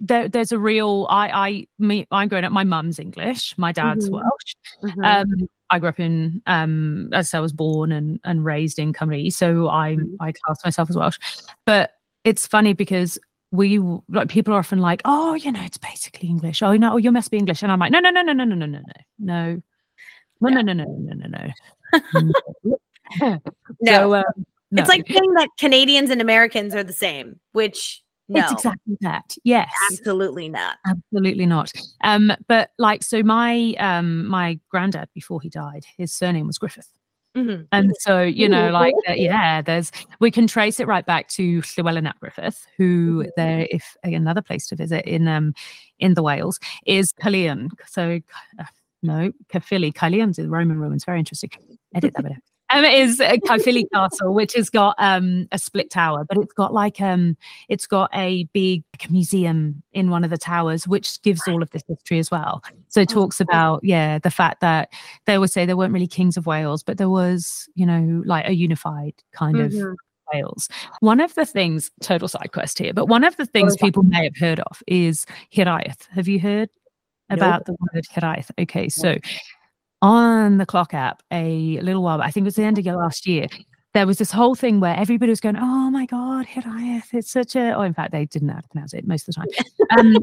[0.00, 4.08] there, there's a real i i me i'm growing up my mum's english my dad's
[4.08, 4.12] Mhm.
[4.12, 5.04] welsh Mhm.
[5.04, 9.30] um i grew up in um as i was born and and raised in cymru
[9.32, 10.16] so i Mhm.
[10.20, 11.18] i class myself as welsh
[11.66, 11.90] but
[12.24, 13.18] it's funny because
[13.50, 17.10] we like people are often like oh you know it's basically english oh no you
[17.12, 18.80] must be english and i'm like no no no no no no no no
[19.18, 19.60] no
[20.40, 21.50] no no no no no no no no
[21.92, 22.32] no
[23.20, 23.40] no.
[23.84, 24.24] so, um,
[24.72, 29.36] It's like saying that Canadians and Americans are the same, which no, it's exactly that
[29.44, 30.76] yes absolutely not.
[30.86, 31.70] Absolutely not.
[32.04, 36.88] Um, but like, so my um my granddad before he died, his surname was Griffith,
[37.36, 37.66] Mhm.
[37.72, 41.62] and so you know, like, uh, yeah, there's we can trace it right back to
[41.76, 43.30] Llewellyn ap Griffith, who Mhm.
[43.36, 45.52] there, if another place to visit in um
[45.98, 47.68] in the Wales is Caerleon.
[47.86, 48.20] So
[48.58, 48.64] uh,
[49.02, 51.04] no, Caerphilly, Caerleon's in Roman ruins.
[51.04, 51.50] Very interesting.
[51.94, 52.32] Edit that bit.
[52.74, 56.54] Um, it is uh, Caerphilly Castle, which has got um a split tower, but it's
[56.54, 57.36] got like um
[57.68, 61.82] it's got a big museum in one of the towers, which gives all of this
[61.86, 62.62] history as well.
[62.88, 64.88] So it Oh, talks about yeah the fact that
[65.26, 68.48] they would say there weren't really kings of Wales, but there was you know like
[68.48, 69.94] a unified kind of Mhm.
[70.32, 70.70] Wales.
[71.00, 74.24] One of the things, total side quest here, but one of the things people may
[74.24, 76.06] have heard of is Hiraeth.
[76.14, 76.70] Have you heard
[77.32, 77.38] Nope.
[77.38, 78.50] about the word Hiraeth?
[78.58, 79.16] Okay, so
[80.00, 83.26] on the clock app a little while, I think it was the end of last
[83.26, 83.46] year,
[83.94, 87.12] there was this whole thing where everybody was going, "Oh my god, Hiraeth!
[87.12, 89.34] It's such a." Oh, in fact, they didn't know how to pronounce it most of
[89.34, 89.48] the time.
[89.98, 90.16] Um,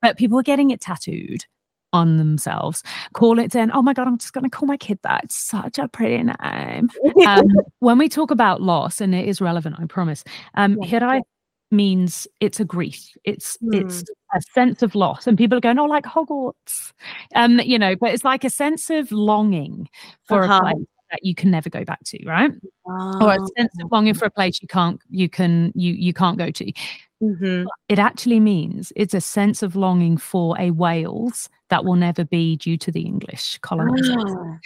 [0.00, 1.44] but people were getting it tattooed
[1.92, 4.98] on themselves, call it saying, "Oh my god, I'm just going to call my kid
[5.04, 5.24] that.
[5.24, 6.90] It's such a pretty name."
[7.26, 7.46] um,
[7.78, 10.24] when we talk about loss, and it is relevant, I promise.
[10.54, 10.98] Um, Yeah.
[11.00, 11.22] Hiraeth
[11.70, 13.08] means it's a grief.
[13.24, 13.74] It's Hmm.
[13.74, 14.02] it's
[14.34, 16.92] a sense of loss, and people are going, "Oh, like Hogwarts,"
[17.34, 17.96] um, you know.
[17.96, 19.88] But it's like a sense of longing
[20.24, 20.58] for Uh-huh.
[20.58, 22.50] a place that you can never go back to, right?
[22.86, 23.84] Or a sense Oh.
[23.84, 26.72] of longing for a place you can't you can you you can't go to.
[27.22, 27.66] Mhm.
[27.88, 32.56] It actually means it's a sense of longing for a Wales that will never be
[32.56, 34.18] due to the English colonization.
[34.38, 34.58] Ah.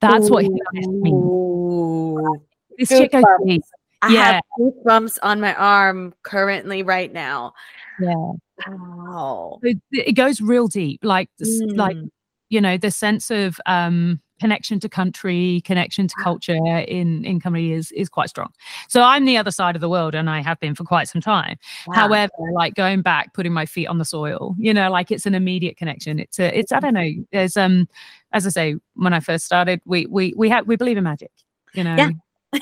[0.00, 1.14] That's what Hiraeth means.
[1.14, 2.36] Ooh.
[2.78, 3.60] This chick goes.
[4.02, 4.32] I Yeah.
[4.34, 7.52] have goosebumps on my arm currently right now.
[8.00, 8.32] Yeah.
[8.68, 9.58] Wow.
[9.62, 12.10] it, it goes real deep like s- like Mm.
[12.50, 16.52] you know the sense of um connection to country connection to culture
[16.86, 18.50] in in Cymru is is quite strong
[18.88, 21.22] so i'm the other side of the world and i have been for quite some
[21.22, 21.94] time Wow.
[21.94, 25.34] however like going back putting my feet on the soil you know like it's an
[25.34, 27.88] immediate connection it's a it's i don't know there's um
[28.32, 31.30] as i say when i first started we we we have we believe in magic
[31.74, 32.10] you know Yeah.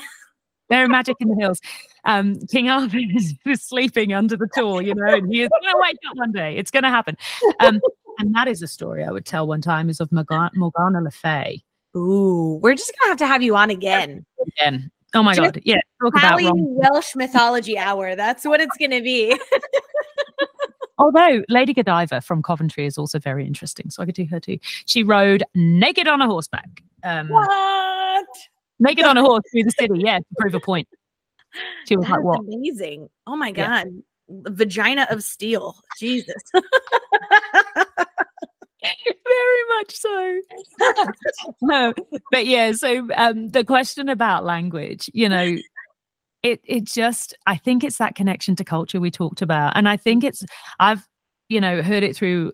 [0.69, 1.59] there are magic in the hills
[2.05, 5.77] um king arthur is, is sleeping under the tour you know and he is gonna
[5.79, 7.17] wake up one day it's gonna happen
[7.59, 7.79] um
[8.19, 11.11] and that is a story i would tell one time is of morgana, morgana le
[11.11, 11.61] fay
[11.97, 14.23] Ooh, we're just gonna have to have you on again.
[14.45, 18.15] again oh my Just god yeah talk about Welsh mythology hour.
[18.15, 19.37] That's what it's gonna be.
[20.97, 24.59] Although Lady Godiva from Coventry is also very interesting, so I could do her too.
[24.85, 26.83] She rode naked on a horseback.
[27.03, 28.27] Um, What?
[28.79, 30.87] Naked on a horse through the city, yeah, to prove a point.
[31.87, 33.09] She was That like, "What?" amazing.
[33.27, 33.87] Oh my god.
[34.27, 35.75] The Vagina of steel.
[35.97, 36.35] Jesus.
[38.83, 40.39] Very much so.
[41.61, 41.93] no,
[42.31, 42.71] but yeah.
[42.71, 45.57] So um, the question about language, you know,
[46.43, 49.97] it it just I think it's that connection to culture we talked about, and I
[49.97, 50.43] think it's
[50.79, 51.07] I've
[51.49, 52.53] you know heard it through.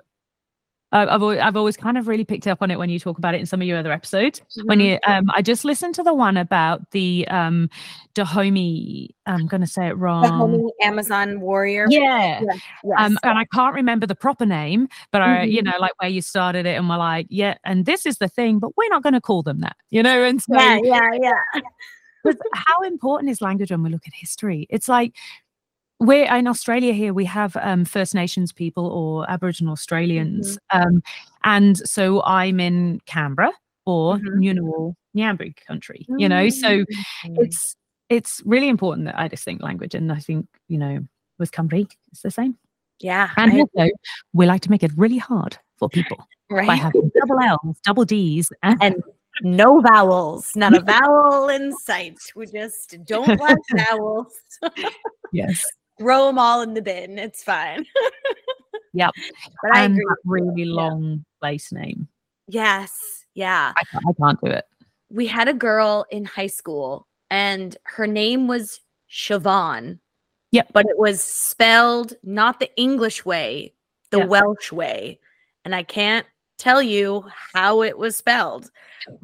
[0.91, 3.33] I've always, I've always kind of really picked up on it when you talk about
[3.35, 4.41] it in some of your other episodes.
[4.63, 4.85] When Mhm.
[4.85, 7.69] you, um, I just listened to the one about the um,
[8.13, 9.09] Dahomey.
[9.25, 10.23] I'm going to say it wrong.
[10.23, 11.87] homie Amazon warrior.
[11.89, 12.59] Yeah, Yes.
[12.97, 15.65] um, and I can't remember the proper name, but I, you Mhm.
[15.65, 18.59] know, like where you started it, and we're like, yeah, and this is the thing,
[18.59, 20.23] but we're not going to call them that, you know.
[20.23, 21.61] And so, yeah, yeah, yeah.
[22.53, 24.65] how important is language when we look at history?
[24.69, 25.13] It's like
[25.99, 27.13] we're in Australia here.
[27.13, 31.01] We have um, First Nations people or Aboriginal Australians, um,
[31.43, 33.51] and so I'm in Canberra
[33.85, 34.39] or Mhm.
[34.39, 36.49] Ngunnawal, Ngambri country, you know.
[36.49, 36.67] So
[37.23, 37.37] Mm.
[37.45, 37.75] it's
[38.09, 40.99] it's really important that I just think language, and I think you know
[41.39, 42.57] with Cymru it's the same.
[43.01, 43.89] yeah, And I- also,
[44.33, 46.17] we like to make it really hard for people
[46.49, 48.95] by having double L's, double D's, and, and
[49.41, 52.17] no vowels, not a vowel in sight.
[52.35, 53.57] We just don't like
[53.89, 54.33] vowels.
[55.33, 55.61] yes,
[55.97, 57.17] Throw them all in the bin.
[57.17, 57.85] It's fine.
[58.93, 59.11] Yep.
[59.63, 60.05] But I and agree.
[60.07, 60.73] that really Yeah.
[60.73, 62.07] long place name.
[62.47, 62.91] Yes.
[63.33, 63.73] Yeah.
[63.75, 64.65] I can't, I can't do it.
[65.09, 68.79] We had a girl in high school and her name was
[69.11, 69.99] Siobhan.
[70.51, 70.69] Yep.
[70.73, 73.73] But it was spelled not the English way,
[74.11, 74.25] the Yeah.
[74.25, 75.19] Welsh way.
[75.65, 76.25] And I can't
[76.57, 78.69] tell you how it was spelled.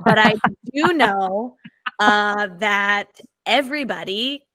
[0.06, 0.34] But I
[0.74, 1.56] do know
[2.00, 4.46] uh, that everybody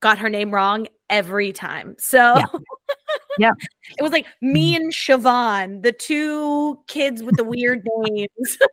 [0.00, 1.96] got her name wrong every time.
[1.98, 2.46] So Yeah.
[3.38, 3.52] Yeah.
[3.96, 8.58] it was like me and Siobhan, the two kids with the weird names.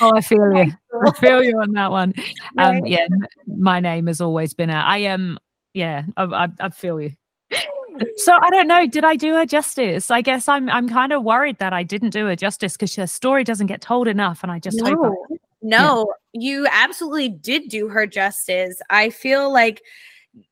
[0.00, 0.72] Oh, I feel you.
[1.06, 2.12] I feel you on that one.
[2.58, 2.86] Um, Right?
[2.86, 3.06] yeah,
[3.46, 4.86] my name has always been out.
[4.86, 5.32] I am.
[5.32, 5.38] Um,
[5.74, 7.12] yeah, I, I, I feel you.
[8.16, 8.86] So I don't know.
[8.86, 10.10] Did I do her justice?
[10.10, 10.68] I guess I'm.
[10.70, 13.80] I'm kind of worried that I didn't do her justice because her story doesn't get
[13.80, 14.98] told enough, and I just hope.
[15.04, 18.80] I- no, no, you absolutely did do her justice.
[18.90, 19.82] I feel like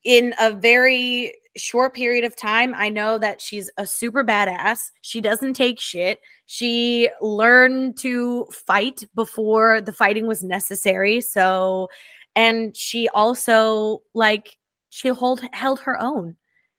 [0.05, 4.90] in a very short period of time, I know that she's a super badass.
[5.03, 6.20] She doesn't take shit.
[6.47, 11.20] She learned to fight before the fighting was necessary.
[11.20, 11.88] So,
[12.35, 14.57] and she also like
[14.90, 16.37] she hold held her own.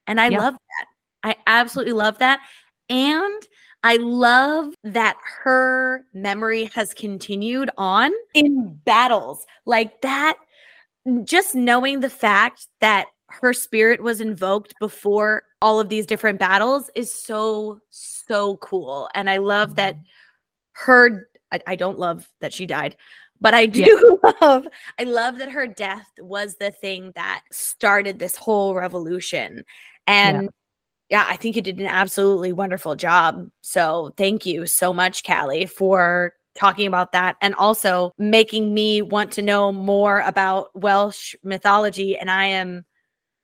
[0.08, 0.40] And I Yeah.
[0.40, 0.88] love that.
[1.24, 2.42] I absolutely love that.
[2.90, 3.48] And
[3.84, 10.38] I love that her memory has continued on in battles like that.
[11.24, 16.90] Just knowing the fact that her spirit was invoked before all of these different battles
[16.96, 19.10] is so, so cool.
[19.14, 20.04] And I love that mm-hmm.
[20.86, 22.96] her, I, I don't love that she died,
[23.42, 24.68] but I do love,
[25.00, 29.64] I love that her death was the thing that started this whole revolution.
[30.08, 30.50] And
[31.10, 33.50] yeah, I think you did an absolutely wonderful job.
[33.62, 39.32] So thank you so much, Callie, for talking about that and also making me want
[39.34, 42.18] to know more about Welsh mythology.
[42.18, 42.86] And I am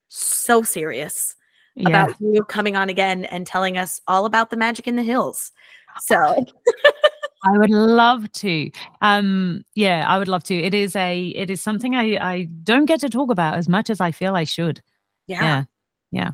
[0.08, 1.36] so serious
[1.76, 1.90] Yeah.
[1.90, 5.52] about you coming on again and telling us all about the magic in the hills.
[6.00, 6.16] So
[7.44, 8.72] I would love to.
[9.02, 10.56] Um, yeah, I would love to.
[10.56, 11.30] It is a.
[11.30, 12.16] It is something I.
[12.18, 14.82] I don't get to talk about as much as I feel I should.
[15.28, 15.64] yeah, Yeah.
[16.12, 16.30] Yeah.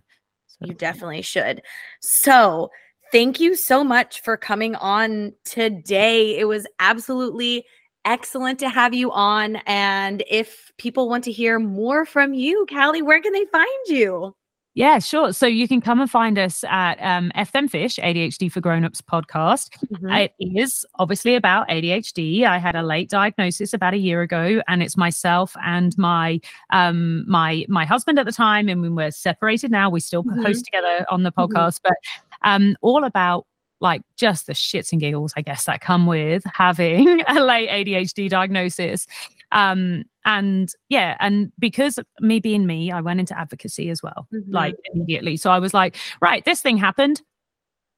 [0.48, 1.62] So- you definitely should.
[2.02, 2.70] So
[3.12, 6.38] thank you so much for coming on today.
[6.38, 7.66] It was absolutely
[8.06, 9.58] excellent to have you on.
[9.66, 14.34] And if people want to hear more from you, Callie, where can they find you?
[14.76, 15.34] Yeah, sure.
[15.34, 19.70] So you can come and find us at um, FM Fish, ADHD for Grown-ups podcast.
[20.14, 22.44] It is obviously about ADHD.
[22.46, 26.40] I had a late diagnosis about a year ago, and it's myself and my
[26.70, 30.46] um my my husband at the time, and when we're separated now, we still Mhm.
[30.46, 31.48] host together on the Mhm.
[31.48, 31.96] podcast, but
[32.44, 33.46] um all about
[33.80, 38.30] like just the shits and giggles, I guess, that come with having a late ADHD
[38.30, 39.06] diagnosis.
[39.52, 44.44] Um and yeah, and because me being me, I went into advocacy as well, Mhm.
[44.50, 45.38] like immediately.
[45.38, 47.22] So I was like, right, this thing happened.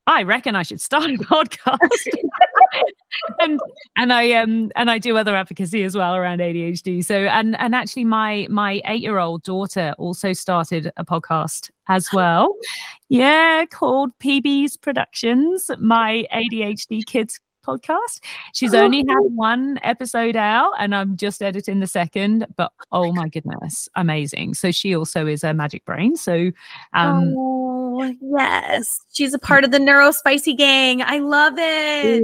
[0.10, 2.08] I reckon I should start a podcast.
[3.40, 3.60] and
[3.96, 7.06] and I um and I do other advocacy as well around ADHD.
[7.06, 12.56] So and and actually my my 8-year-old daughter also started a podcast as well.
[13.08, 18.24] Yeah, called PB's Productions, my ADHD kids podcast.
[18.56, 23.12] She's Oh, only had one episode out and I'm just editing the second, but oh
[23.14, 24.56] my goodness, amazing.
[24.56, 26.16] So she also is a magic brain.
[26.16, 26.52] So
[26.94, 29.00] um oh, Oh, yes.
[29.12, 31.02] She's a part of the Neuro Spicy gang.
[31.02, 32.24] I love it.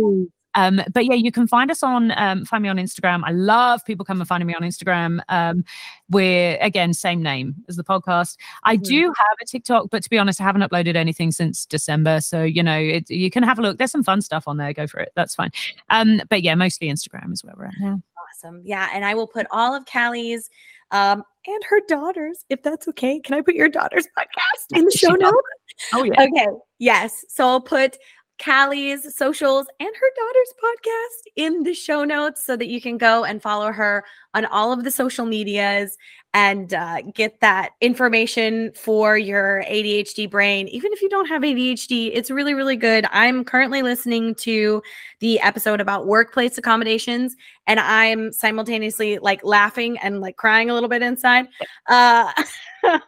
[0.57, 3.23] Um, but yeah, you can find us on um, find me on Instagram.
[3.25, 5.19] I love people coming and finding me on Instagram.
[5.27, 5.65] Um,
[6.09, 8.37] we're again same name as the podcast.
[8.63, 8.83] I Mhm.
[8.83, 12.21] do have a TikTok, but to be honest, I haven't uploaded anything since December.
[12.21, 13.77] So you know, it, you can have a look.
[13.79, 14.71] There's some fun stuff on there.
[14.71, 15.11] Go for it.
[15.13, 15.51] That's fine.
[15.89, 18.01] Um, but yeah, mostly Instagram is where we're at now.
[18.37, 18.61] Awesome.
[18.63, 18.89] Yeah.
[18.93, 20.49] And I will put all of Callie's
[20.91, 23.19] um, and her daughters, if that's okay.
[23.19, 25.37] Can I put your daughter's podcast in the show notes?
[25.93, 26.23] Oh yeah.
[26.23, 26.47] Okay.
[26.79, 27.25] Yes.
[27.29, 27.97] So I'll put
[28.39, 33.23] Callie's socials and her daughter's podcast in the show notes so that you can go
[33.23, 35.97] and follow her on all of the social medias
[36.33, 40.67] and uh, get that information for your ADHD brain.
[40.67, 43.05] Even if you don't have ADHD, it's really, really good.
[43.11, 44.83] I'm currently listening to
[45.21, 50.89] the episode about workplace accommodations and I'm simultaneously like laughing and like crying a little
[50.89, 51.47] bit inside.
[51.87, 52.33] Uh,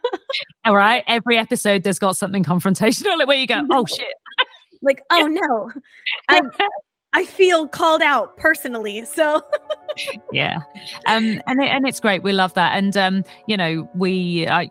[0.64, 1.04] All right.
[1.06, 4.14] Every episode, there's got something confrontational where you go, oh shit.
[4.82, 5.70] Like, oh no,
[6.28, 6.42] I,
[7.12, 9.04] I feel called out personally.
[9.04, 9.42] So
[10.32, 10.58] yeah
[11.06, 14.70] um and it, and it's great we love that and um you know we I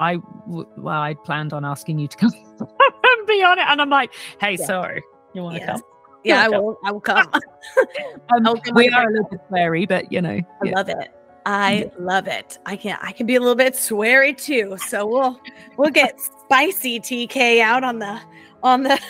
[0.00, 3.90] I well i planned on asking you to come and be on it and i'm
[3.90, 4.64] like hey Yeah.
[4.66, 5.02] sorry
[5.34, 5.70] you want to Yes.
[5.72, 5.82] come
[6.24, 6.78] yeah, I will.
[6.84, 7.28] I will come.
[7.34, 10.74] um, I'll come we are a little bit sweary but you know I yeah.
[10.74, 11.12] love it.
[11.44, 12.58] I love it.
[12.66, 14.76] I can I can be a little bit sweary too.
[14.86, 15.40] So we'll
[15.76, 18.20] we'll get spicy TK out on the
[18.62, 19.00] on the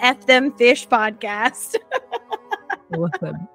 [0.00, 1.76] F them fish podcast.
[2.94, 3.48] awesome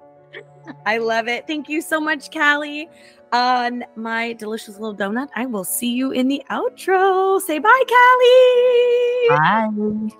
[0.86, 1.46] I love it.
[1.46, 2.88] Thank you so much, Callie.
[3.32, 5.28] On my delicious little donut.
[5.36, 7.40] I will see you in the outro.
[7.40, 9.38] Say bye, Callie.
[9.38, 10.16] bye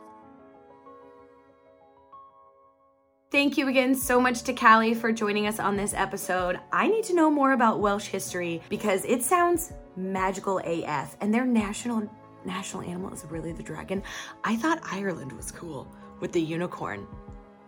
[3.33, 6.59] Thank you again so much to Callie for joining us on this episode.
[6.73, 11.45] I need to know more about Welsh history because it sounds magical AF and their
[11.45, 12.11] national
[12.45, 14.03] national animal is really the dragon.
[14.45, 15.87] I thought Ireland was cool
[16.21, 17.07] with the unicorn.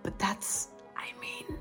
[0.03, 1.59] But that's I mean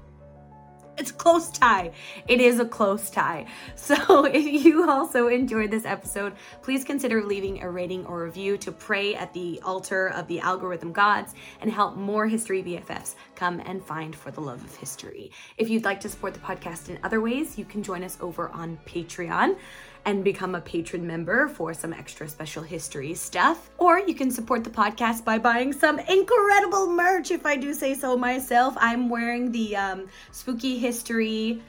[1.01, 1.91] it's close tie.
[2.27, 3.47] It is a close tie.
[3.75, 8.71] So if you also enjoyed this episode, please consider leaving a rating or review to
[8.71, 13.83] pray at the altar of the algorithm gods and help more history BFFs come and
[13.83, 15.31] find for the love of history.
[15.57, 18.49] If you'd like to support the podcast in other ways, you can join us over
[18.49, 19.57] on Patreon
[20.05, 23.69] and become a patron member for some extra special history stuff.
[23.77, 27.93] Or you can support the podcast by buying some incredible merch, if I do say
[27.93, 28.75] so myself.
[28.77, 31.61] I'm wearing the um, Spooky History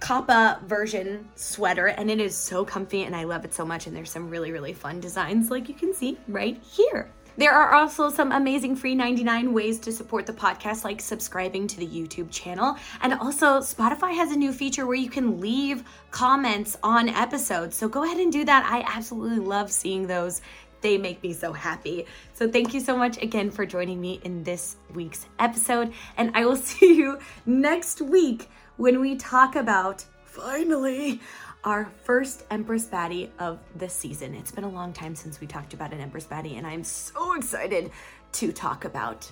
[0.00, 3.86] Kappa version sweater, and it is so comfy and I love it so much.
[3.86, 7.10] And there's some really, really fun designs, like you can see right here.
[7.36, 11.78] There are also some amazing free 99 ways to support the podcast, like subscribing to
[11.78, 12.76] the YouTube channel.
[13.02, 15.82] And also, Spotify has a new feature where you can leave
[16.12, 17.76] comments on episodes.
[17.76, 18.64] So go ahead and do that.
[18.70, 20.42] I absolutely love seeing those.
[20.80, 22.06] They make me so happy.
[22.34, 25.92] So thank you so much again for joining me in this week's episode.
[26.16, 31.20] And I will see you next week when we talk about finally
[31.64, 34.34] our first Empress Baddie of the season.
[34.34, 37.34] It's been a long time since we talked about an Empress Baddie, and I'm so
[37.34, 37.90] excited
[38.32, 39.30] to talk about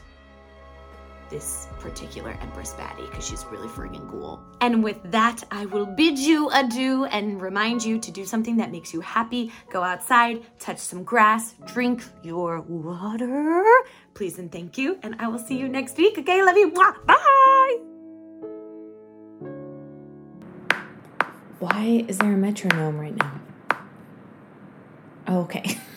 [1.33, 4.41] this particular Empress Baddie because she's really friggin' cool.
[4.61, 8.70] And with that, I will bid you adieu and remind you to do something that
[8.70, 9.51] makes you happy.
[9.70, 13.64] Go outside, touch some grass, drink your water.
[14.12, 14.99] Please and thank you.
[15.03, 16.18] And I will see you next week.
[16.18, 16.70] Okay, love you.
[16.70, 17.91] Bye.
[21.63, 23.41] Why is there a metronome right now?
[25.29, 25.79] Oh, okay.